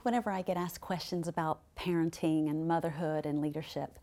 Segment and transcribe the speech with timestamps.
[0.00, 3.98] think whenever I get asked questions about parenting and motherhood and leadership,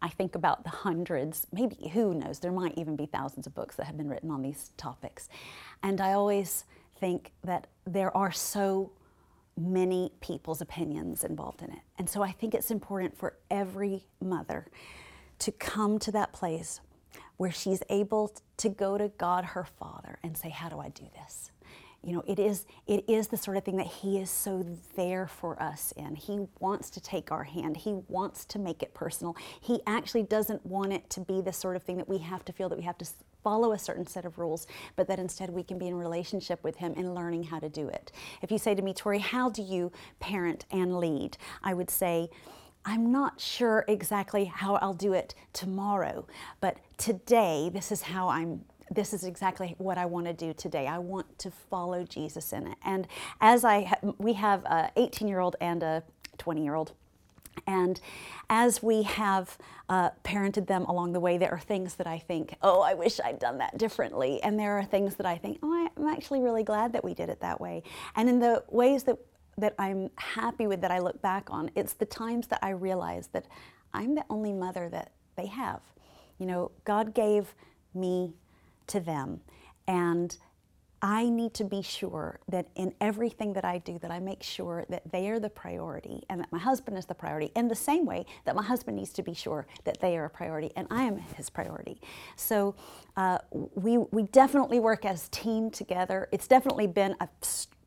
[0.00, 3.74] I think about the hundreds, maybe who knows, there might even be thousands of books
[3.74, 5.28] that have been written on these topics.
[5.82, 6.66] And I always
[7.00, 8.92] think that there are so
[9.56, 11.80] many people's opinions involved in it.
[11.98, 14.68] And so I think it's important for every mother
[15.40, 16.80] to come to that place
[17.38, 21.08] where she's able to go to God her Father and say, How do I do
[21.12, 21.50] this?
[22.02, 24.64] You know, it is, it is the sort of thing that He is so
[24.96, 26.14] there for us in.
[26.14, 29.36] He wants to take our hand, He wants to make it personal.
[29.60, 32.52] He actually doesn't want it to be the sort of thing that we have to
[32.52, 33.06] feel that we have to
[33.44, 36.76] follow a certain set of rules, but that instead we can be in relationship with
[36.76, 38.12] Him and learning how to do it.
[38.40, 41.36] If you say to me, Tori, how do you parent and lead?
[41.62, 42.30] I would say,
[42.84, 46.26] I'm not sure exactly how I'll do it tomorrow,
[46.62, 50.86] but today this is how I'm this is exactly what I want to do today.
[50.86, 52.78] I want to follow Jesus in it.
[52.84, 53.06] And
[53.40, 56.02] as I, ha- we have a 18 year old and a
[56.38, 56.92] 20 year old.
[57.66, 58.00] And
[58.48, 62.54] as we have uh, parented them along the way, there are things that I think,
[62.62, 64.42] oh, I wish I'd done that differently.
[64.42, 67.28] And there are things that I think, oh, I'm actually really glad that we did
[67.28, 67.82] it that way.
[68.16, 69.18] And in the ways that,
[69.58, 73.28] that I'm happy with that I look back on, it's the times that I realize
[73.28, 73.46] that
[73.92, 75.80] I'm the only mother that they have.
[76.38, 77.54] You know, God gave
[77.94, 78.32] me
[78.90, 79.40] to them.
[79.86, 80.36] And
[81.02, 84.84] I need to be sure that in everything that I do that I make sure
[84.90, 88.04] that they are the priority and that my husband is the priority in the same
[88.04, 91.04] way that my husband needs to be sure that they are a priority and I
[91.04, 92.00] am his priority.
[92.36, 92.74] So
[93.16, 96.28] uh, we, we definitely work as team together.
[96.32, 97.28] It's definitely been a,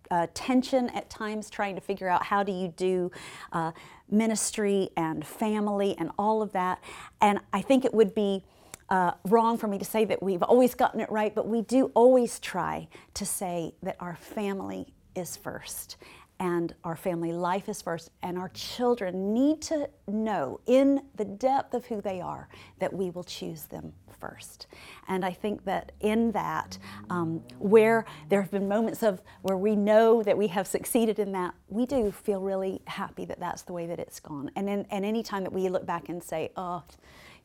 [0.09, 3.12] a tension at times trying to figure out how do you do
[3.52, 3.74] uh,
[4.09, 6.84] ministry and family and all of that.
[7.22, 8.44] And I think it would be
[8.89, 11.92] uh, wrong for me to say that we've always gotten it right, but we do
[11.95, 15.97] always try to say that our family is first
[16.40, 21.74] and our family life is first, and our children need to know in the depth
[21.74, 22.50] of who they are
[22.80, 24.68] that we will choose them first.
[25.08, 26.78] And I think that in that,
[27.09, 31.31] um, where there have been moments of where we know that we have succeeded in
[31.34, 34.52] that, we do feel really happy that that's the way that it's gone.
[34.56, 36.84] And then, and any time that we look back and say, oh,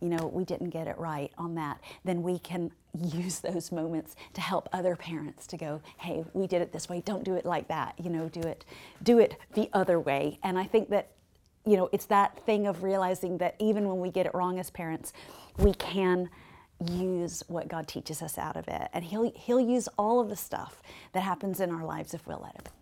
[0.00, 2.70] you know, we didn't get it right on that, then we can
[3.12, 7.00] use those moments to help other parents to go, hey, we did it this way,
[7.04, 8.64] don't do it like that, you know, do it,
[9.02, 10.38] do it the other way.
[10.42, 11.10] And I think that,
[11.64, 14.70] you know, it's that thing of realizing that even when we get it wrong as
[14.70, 15.12] parents,
[15.58, 16.30] we can
[16.92, 18.88] use what God teaches us out of it.
[18.92, 20.80] And he'll he'll use all of the stuff
[21.12, 22.72] that happens in our lives if we'll let him.